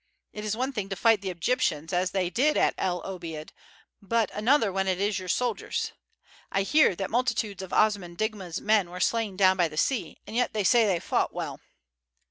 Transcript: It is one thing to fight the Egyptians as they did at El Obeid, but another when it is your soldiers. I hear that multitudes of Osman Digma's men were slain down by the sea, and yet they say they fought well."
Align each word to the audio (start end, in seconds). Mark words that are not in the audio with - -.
It 0.33 0.43
is 0.43 0.57
one 0.57 0.73
thing 0.73 0.89
to 0.89 0.95
fight 0.95 1.21
the 1.21 1.29
Egyptians 1.29 1.93
as 1.93 2.09
they 2.09 2.31
did 2.31 2.57
at 2.57 2.73
El 2.75 3.05
Obeid, 3.05 3.53
but 4.01 4.31
another 4.33 4.73
when 4.73 4.87
it 4.87 4.99
is 4.99 5.19
your 5.19 5.27
soldiers. 5.27 5.91
I 6.51 6.63
hear 6.63 6.95
that 6.95 7.11
multitudes 7.11 7.61
of 7.61 7.71
Osman 7.71 8.15
Digma's 8.17 8.59
men 8.59 8.89
were 8.89 8.99
slain 8.99 9.37
down 9.37 9.57
by 9.57 9.67
the 9.67 9.77
sea, 9.77 10.17
and 10.25 10.35
yet 10.35 10.53
they 10.53 10.63
say 10.63 10.87
they 10.87 10.99
fought 10.99 11.35
well." 11.35 11.59